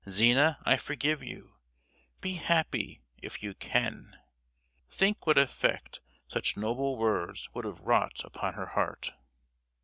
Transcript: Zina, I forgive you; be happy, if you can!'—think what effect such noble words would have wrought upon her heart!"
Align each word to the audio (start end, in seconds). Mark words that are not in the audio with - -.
Zina, 0.09 0.57
I 0.65 0.77
forgive 0.77 1.21
you; 1.21 1.57
be 2.21 2.33
happy, 2.37 3.03
if 3.21 3.43
you 3.43 3.53
can!'—think 3.53 5.27
what 5.27 5.37
effect 5.37 5.99
such 6.27 6.57
noble 6.57 6.97
words 6.97 7.49
would 7.53 7.65
have 7.65 7.81
wrought 7.81 8.23
upon 8.25 8.55
her 8.55 8.65
heart!" 8.69 9.11